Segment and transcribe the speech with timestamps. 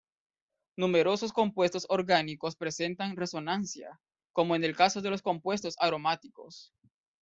[0.77, 3.99] Numerosos compuestos orgánicos presentan resonancia,
[4.33, 6.73] como en el caso de los compuestos aromáticos.